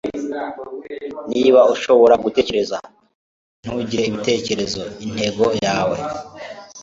Niba 1.31 1.61
ushobora 1.73 2.15
gutekereza 2.23 2.77
kandi 2.85 3.63
ntugire 3.65 4.03
ibitekerezo 4.07 4.81
intego 5.05 5.45
yawe 5.65 5.97